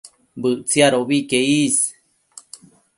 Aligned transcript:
Bëtsiadobi 0.41 1.19
que 1.29 1.39
is 1.65 1.77